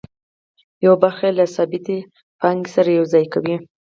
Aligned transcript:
یوه 0.85 0.97
برخه 1.03 1.23
یې 1.27 1.33
له 1.39 1.45
ثابتې 1.55 1.97
پانګې 2.41 2.69
سره 2.75 2.89
یوځای 2.99 3.25
کوي 3.33 3.55